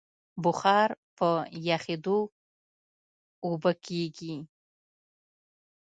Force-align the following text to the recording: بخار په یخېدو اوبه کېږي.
بخار 0.43 0.89
په 1.17 1.27
یخېدو 1.67 2.19
اوبه 3.45 3.71
کېږي. 3.85 4.35